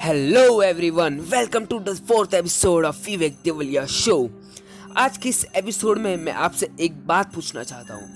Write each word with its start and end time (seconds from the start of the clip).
Hello 0.00 0.60
everyone 0.62 1.18
welcome 1.30 1.64
to 1.66 1.78
the 1.78 1.94
fourth 2.08 2.34
episode 2.34 2.84
of 2.84 2.96
Vivek 3.06 3.38
Devaliya 3.44 3.84
show 3.86 4.14
आज 4.96 5.16
के 5.18 5.28
इस 5.28 5.44
episode 5.56 5.98
में 5.98 6.16
मैं 6.16 6.32
आपसे 6.32 6.68
एक 6.80 7.06
बात 7.06 7.32
पूछना 7.34 7.62
चाहता 7.62 7.94
हूँ। 7.94 8.08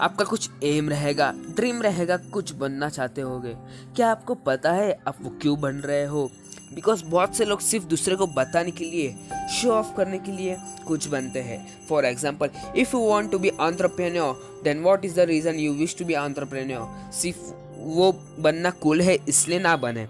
आपका 0.00 0.24
कुछ 0.24 0.48
एम 0.64 0.88
रहेगा 0.90 1.32
ड्रीम 1.56 1.80
रहेगा, 1.82 2.16
कुछ 2.16 2.52
बनना 2.52 2.88
चाहते 2.88 3.20
होगे। 3.20 3.54
क्या 3.96 4.10
आपको 4.10 4.34
पता 4.46 4.72
है 4.72 4.92
आप 5.08 5.18
वो 5.22 5.30
क्यों 5.42 5.60
बन 5.60 5.76
रहे 5.76 6.04
हो? 6.04 6.30
बिकॉज़ 6.74 7.04
बहुत 7.04 7.36
से 7.36 7.44
लोग 7.44 7.60
सिर्फ़ 7.60 7.86
दूसरे 7.86 8.16
को 8.16 8.26
बताने 8.28 8.70
के 8.70 8.84
लिए 8.84 9.14
शो 9.52 9.70
ऑफ़ 9.72 9.94
करने 9.96 10.18
के 10.18 10.32
लिए 10.32 10.56
कुछ 10.86 11.06
बनते 11.06 11.40
हैं। 11.40 11.86
For 11.88 12.04
example 12.04 12.50
if 12.76 12.96
you 12.96 13.02
want 13.02 13.30
to 13.32 13.38
be 13.38 13.52
entrepreneur 13.60 14.60
then 14.64 14.82
what 14.82 15.04
is 15.04 15.16
the 15.16 15.26
reason 15.30 15.58
you 15.58 15.72
wish 15.74 15.96
to 15.98 16.04
be 16.04 16.14
entrepreneur 16.16 17.12
सिर्फ़ 17.12 17.52
वो 17.76 18.12
बनना 18.38 18.70
कूल 18.72 19.00
है, 19.00 19.16
इसलिए 19.28 19.58
ना 19.58 19.76
बने। 19.76 20.06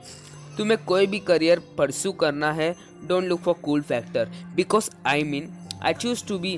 तुम्हें 0.58 0.78
कोई 0.84 1.06
भी 1.06 1.18
करियर 1.20 1.62
परस्यू 1.78 2.12
करना 2.22 2.52
है 2.52 2.74
don't 3.08 3.24
look 3.24 3.40
for 3.40 3.54
cool 3.62 3.82
factor 3.82 4.28
because 4.56 4.90
I 5.06 5.22
mean 5.24 5.48
I 5.82 5.94
choose 5.94 6.24
to 6.28 6.38
be 6.38 6.54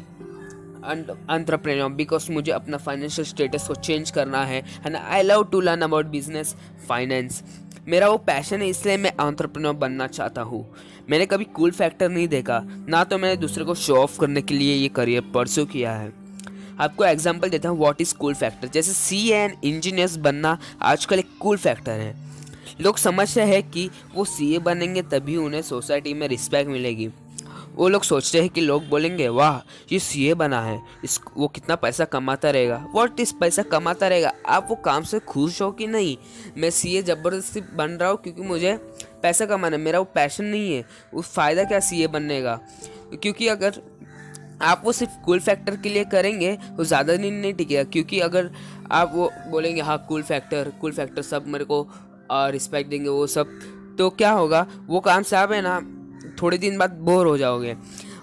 entrepreneur 0.84 1.91
because 1.92 2.30
मुझे 2.32 2.52
अपना 2.52 2.77
फाइनेंशियल 2.78 3.27
स्टेटस 3.27 3.66
को 3.68 3.74
चेंज 3.74 4.10
करना 4.10 4.45
है 4.45 4.62
and 4.87 4.96
I 4.96 5.23
love 5.23 5.45
to 5.51 5.60
learn 5.60 5.82
about 5.82 6.06
business 6.06 6.55
finance 6.88 7.42
मेरा 7.88 8.09
वो 8.09 8.16
पैशन 8.18 8.60
है, 8.62 8.68
इसलिए 8.68 8.96
मैं 8.96 9.12
आंट्रप्रेन्योर 9.20 9.74
बनना 9.74 10.06
चाहता 10.06 10.43
हूँ. 10.43 10.65
मैंने 11.10 11.27
कभी 11.27 11.45
कूल 11.54 11.70
फैक्टर 11.70 12.09
नहीं 12.09 12.27
देखा. 12.29 12.60
ना 12.88 13.02
तो 13.04 13.18
मैंने 13.18 13.37
दूसरे 13.37 13.65
को 13.65 13.74
शो 13.74 13.95
ऑफ़ 13.96 14.18
करने 14.21 14.43
के 14.43 14.54
लिए 14.54 14.74
ये 14.74 14.88
करियर 14.88 15.23
परस्यू 15.34 15.65
किया 15.66 15.93
है. 15.93 16.12
आपको 16.80 17.04
एग्ज़ाम्पल 17.04 17.49
देता 17.51 17.68
हूँ 17.68 17.79
व्हाट 17.79 18.01
इज़ 18.01 18.15
कूल 18.16 18.34
फैक्टर 18.34 18.68
जैसे 18.68 18.93
सी 18.93 19.29
एंड 19.29 19.54
इंजीनियर्स 19.65 20.16
बनना 20.18 20.56
आजकल 20.82 21.18
एक 21.18 21.29
कूल 21.40 21.56
फैक्टर 21.59 21.93
है. 21.93 22.15
लोग 22.80 22.98
समझते 22.98 23.40
हैं 23.40 23.70
कि 23.70 23.90
वो 24.15 24.24
सीए 24.24 24.59
बनेंगे 24.59 25.02
तभी 25.02 25.37
उन्हें 25.37 25.62
सोसाइटी 25.62 26.15
में 26.15 26.28
रिस्पेक्ट 26.28 26.70
मिलेगी। 26.70 27.10
वो 27.74 27.88
लोग 27.88 28.02
सोचते 28.02 28.40
हैं 28.40 28.48
कि 28.48 28.60
लोग 28.60 28.88
बोलेंगे, 28.88 29.28
वाह, 29.28 29.59
ये 29.92 29.98
सीए 29.98 30.34
बना 30.34 30.60
है। 30.60 30.80
इस, 31.04 31.20
वो 31.37 31.48
कितना 31.48 31.76
पैसा 31.76 32.04
कमाता 32.04 32.50
रहेगा? 32.50 32.87
वॉट 32.95 33.20
इस 33.20 33.32
पैसा 33.32 33.62
कमाता 33.62 34.09
रहेगा? 34.09 34.32
आप 34.46 34.66
वो 34.70 34.76
काम 34.76 35.02
से 35.02 35.18
खुश 35.18 35.62
हो 35.62 35.70
कि 35.70 35.87
नहीं? 35.87 36.16
मैं 36.59 36.70
सीए 36.70 37.02
ज़बरदस्ती 37.02 37.60
बन 37.60 37.90
रहा 37.90 38.10
हूँ 38.10 38.18
क्योंकि 38.18 38.43
मुझे 38.43 38.74
पैसा 39.23 39.46
कमाना 39.46 39.76
है। 39.76 39.82
मेरा 39.82 39.98
वो 39.98 40.04
पैशन 40.04 40.45
नहीं 40.45 40.74
है। 40.74 40.84
उस 41.15 41.32
फ़ायदा 41.32 41.65
क्या 41.65 41.80
सीए 41.80 42.06
बनने 42.06 42.43
का? 42.43 42.60
क्योंकि 43.15 43.48
अगर 43.48 43.80
आप 44.62 44.82
वो 44.84 44.93
सिर्फ़ 44.93 45.12
कूल 45.24 45.40
फैक्टर 45.40 45.76
के 45.76 45.88
लिए 45.88 46.04
करेंगे, 46.04 46.59
वो 46.73 46.84
ज़्यादा 46.84 47.16
दिन 47.16 47.34
नहीं 47.34 47.54
टिकेगा। 47.54 47.82
क्योंकि 47.84 48.20
अगर 48.20 48.50
आप 48.93 49.12
वो 49.15 49.30
बोलेंगे 49.48 49.80
हाँ 49.80 50.04
कूल 50.09 50.23
फैक्टर 50.23 50.73
कूल 50.80 50.93
फैक्टर 50.93 51.23
सब 51.23 51.46
मेरे 51.46 51.65
को 51.65 51.82
रिस्पेक्ट 52.33 52.91
देंगे 52.91 53.09
वो 53.09 53.27
सब। 53.27 53.59
तो 53.99 54.09
क्या 54.11 54.30
होगा? 54.33 54.66
वो 54.87 55.01
काम 55.01 55.23
से 55.23 55.37
आप 55.37 55.52
है 55.52 55.61
ना, 55.63 55.80
थोड़े 56.43 56.59
दिन 56.59 56.79
बाद 56.79 56.91
बोर 57.01 57.27
हो 57.27 57.37
जाओगे। 57.39 57.77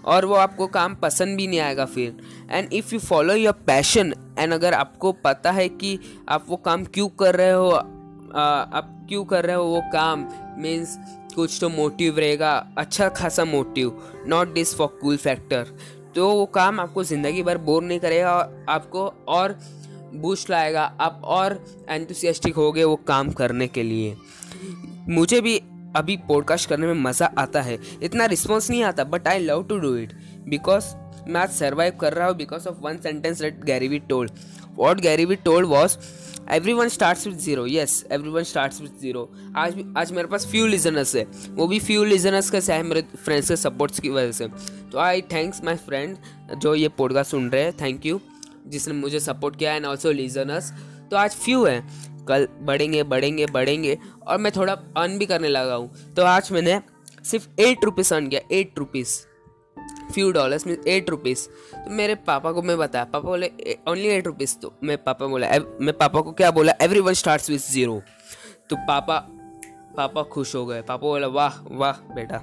और 0.06 0.26
वो 0.26 0.36
आपको 0.36 0.68
काम 0.68 0.96
पसंद 0.96 1.38
भी 1.38 1.48
नहीं 1.48 1.60
आएगा 1.60 1.86
फिर। 1.86 2.18
And 2.52 2.74
if 2.74 2.94
you 2.94 3.00
follow 3.00 3.34
your 3.34 3.54
passion 3.68 4.14
and 4.40 4.54
अगर 4.54 4.74
आपको 4.74 5.12
पता 5.26 5.52
है 5.52 5.68
कि 5.70 6.00
आप 6.30 6.46
वो 6.50 6.56
काम 6.58 6.86
क्यों 6.86 7.08
कर 7.20 7.36
रहे 7.36 7.52
हो 7.52 7.70
आप 7.70 8.96
क्यों 9.10 9.24
कर 9.26 9.46
रहे 9.46 9.56
हो 9.56 9.64
वो 9.64 9.82
काम 9.94 10.28
मीन्स 10.58 10.98
कुछ 11.36 11.58
तो 11.62 11.70
मोटिव 11.70 12.20
रहेगा 12.20 12.52
अच्छा 12.78 13.08
खासा 13.10 13.46
motive 13.46 14.02
not 14.28 14.54
this 14.54 14.76
for 14.76 14.88
cool 15.02 15.18
factor 15.18 15.68
तो 16.16 16.30
वो 16.30 16.46
काम 16.46 16.80
आपको 16.80 17.04
ज़िंदगी 17.04 17.44
भर 17.44 17.58
बोर 17.58 17.84
नहीं 17.84 18.00
करेगा 18.00 18.34
और 18.34 18.66
आपको 18.70 19.06
और 19.28 19.58
बूस्ट 20.14 20.50
लाएगा। 20.50 20.84
आप 21.02 21.22
और 21.24 21.64
एंथुसियास्टिक 21.90 22.56
हो 22.56 22.72
गए 22.72 22.84
वो 22.84 22.96
काम 23.08 23.32
करने 23.32 23.68
के 23.68 23.84
लिए। 23.84 24.16
मुझे 25.10 25.42
भी 25.42 25.58
अभी 25.96 26.16
पॉडकास्ट 26.28 26.70
करने 26.70 26.88
में 26.88 27.02
मज़ा 27.04 27.32
आता 27.38 27.62
है। 27.62 27.78
इतना 28.04 28.26
रिस्पॉन्स 28.26 28.70
नहीं 28.70 28.84
आता 28.84 29.04
but 29.04 29.28
I 29.28 29.40
love 29.40 29.64
to 29.64 29.78
do 29.80 29.96
it 29.96 30.14
because 30.48 30.94
मैं 31.28 31.42
आज 31.42 31.50
सर्वाइव 31.50 31.94
कर 32.02 32.14
रहा 32.14 32.28
हूँ 32.28 32.36
because 32.38 32.68
of 32.68 32.78
one 32.82 32.98
sentence 32.98 33.42
let 33.42 33.64
Gary Vee 33.66 34.00
told 34.00 34.32
what 34.76 35.00
Gary Vee 35.00 35.36
told 35.36 35.68
was 35.68 35.98
every 36.52 36.74
one 36.74 36.88
start 36.88 37.28
with 37.28 37.36
zero 37.36 37.66
yes 37.66 38.04
every 38.12 38.30
one 38.30 38.44
start 38.44 38.82
with 38.82 39.02
zero 39.02 39.30
आज 39.58 39.74
भी 39.74 39.86
आज 39.98 40.12
मेरे 40.12 40.28
पास 40.28 40.46
few 40.46 40.68
listeners 40.68 41.16
है। 41.16 41.26
वो 41.50 41.68
भी 41.68 41.80
फ्यू 41.80 42.04
लिजनर्स 42.04 42.50
का 42.50 42.60
है 42.74 42.82
मेरे 42.84 43.02
फ्रेंड्स 43.16 43.50
के 43.50 43.56
सपोर्ट्स 43.56 44.00
की 44.00 44.10
वजह 44.10 44.32
से। 44.32 44.48
तो 44.92 45.00
आई 45.00 45.22
थैंक्स 45.34 45.64
माई 45.64 45.76
फ्रेंड 45.76 46.18
जो 46.58 46.76
ये 46.76 46.88
पॉडकास्ट 46.98 47.32
सुन 47.32 47.50
रहे 47.50 47.64
हैं। 47.64 47.74
थैंक 47.82 48.06
यू 48.06 48.20
जिसने 48.68 48.94
मुझे 48.94 49.20
सपोर्ट 49.20 49.56
किया 49.56 49.74
एंड 49.74 49.86
ऑल्सो 49.86 50.12
लीजनर्स 50.12 50.72
तो 51.12 51.18
आज 51.18 51.36
फ्यू 51.36 51.64
है। 51.66 51.80
कल 52.28 52.48
बढ़ेंगे 52.62 53.04
बढ़ेंगे 53.06 53.46
बढ़ेंगे 53.46 53.98
और 54.28 54.38
मैं 54.38 54.52
थोड़ा 54.56 54.74
अर्न 54.74 55.18
भी 55.18 55.26
करने 55.26 55.48
लगा 55.48 55.76
हूँ। 55.76 56.14
तो 56.16 56.24
आज 56.26 56.52
मैंने 56.52 56.82
सिर्फ़ 57.24 57.48
एट 57.62 57.86
रुपीज़ 57.86 58.14
अर्न 58.14 58.28
किया। 58.28 58.42
Eight 58.52 58.80
rupees 58.80 59.18
few 60.14 60.32
dollars 60.32 60.66
mean 60.68 60.78
eight 60.88 61.10
rupees 61.10 61.48
तो 61.74 61.90
मेरे 61.92 62.16
पापा 62.28 62.52
को 62.52 62.62
मैं 62.62 62.78
बताया। 62.78 63.06
पापा 63.06 63.30
बोले 63.30 63.52
ओनली 63.88 64.08
एट 64.08 64.28
रुपीज़ 64.28 64.56
तो 64.58 64.74
मैं 64.84 64.98
पापा 65.04 65.28
बोला 65.28 65.48
मैं 65.82 65.98
पापा 65.98 66.22
को 66.22 66.32
क्या 66.32 66.52
बोला? 66.52 66.74
Every 66.82 67.00
one 67.00 67.14
start 67.14 67.50
with 67.50 67.72
zero 67.72 68.02
तो 68.70 68.76
पापा 68.88 69.18
पापा 69.98 70.22
खुश 70.24 70.54
हो 70.56 70.66
गए। 70.66 70.82
पापा 70.82 71.08
बोला, 71.08 71.28
वाह 71.28 71.54
वाह 71.72 71.94
बेटा। 72.16 72.38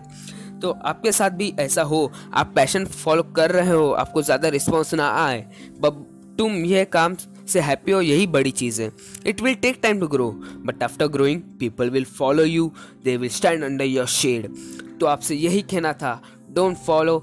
तो 0.63 0.71
आपके 0.85 1.13
साथ 1.13 1.31
भी 1.31 1.53
ऐसा 1.61 1.83
हो, 1.83 2.13
आप 2.35 2.53
पैशन 2.55 2.85
फॉलो 2.85 3.23
कर 3.37 3.51
रहे 3.51 3.71
हो, 3.71 3.91
आपको 3.93 4.23
ज़्यादा 4.23 4.49
रिस्पॉन्स 4.49 4.95
ना 4.95 5.09
आए 5.25 5.45
बब 5.81 6.05
तुम 6.39 6.65
यह 6.65 6.85
काम 6.93 7.15
से 7.49 7.61
हैप्पी 7.61 7.93
हो, 7.93 8.01
यही 8.01 8.27
बड़ी 8.27 8.51
चीज़ 8.51 8.81
है। 8.83 8.91
It 9.27 9.41
will 9.43 9.55
take 9.57 9.79
time 9.83 10.01
to 10.01 10.07
grow 10.09 10.31
but 10.67 10.83
after 10.83 11.07
growing 11.09 11.43
people 11.61 11.91
will 11.91 12.05
follow 12.19 12.45
you 12.45 12.71
they 13.05 13.17
will 13.17 13.31
stand 13.31 13.65
under 13.65 13.85
your 13.85 14.07
shade 14.07 14.55
तो 15.01 15.07
आपसे 15.07 15.35
यही 15.35 15.63
कहना 15.63 15.93
था 15.93 16.21
don't 16.51 16.77
follow 16.77 17.19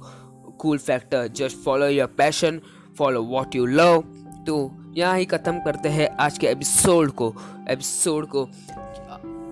cool 0.60 0.78
factor 0.78 1.28
just 1.38 1.58
follow 1.66 1.88
your 1.88 2.08
passion 2.18 2.60
follow 2.98 3.24
what 3.24 3.56
you 3.56 3.66
love 3.66 4.04
तो 4.48 4.56
यहाँ 4.98 5.18
ही 5.18 5.26
ख़त्म 5.26 5.60
करते 5.60 5.90
हैं 5.90 6.08
आज 6.20 6.38
के 6.38 6.48
एपिसोड 6.48 7.12
को। 7.12 7.34
एपिसोड 7.70 8.28
को, 8.28 8.44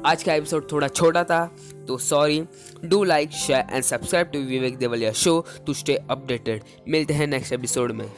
आज 0.06 0.24
का 0.24 0.34
एपिसोड 0.34 0.72
थोड़ा 0.72 0.88
छोटा 0.88 1.24
था 1.24 1.46
तो 1.88 1.97
sorry 1.97 2.44
do 2.85 3.03
like 3.03 3.31
share 3.31 3.66
and 3.72 3.84
subscribe 3.84 4.28
to 4.28 4.40
Vivek 4.40 4.78
Devaliya 4.78 5.12
show 5.12 5.46
to 5.66 5.74
stay 5.74 5.96
updated 6.09 6.63
मिलते 6.88 7.13
हैं 7.13 7.28
नेक्स्ट 7.28 7.53
एपिसोड 7.53 7.91
में। 7.91 8.12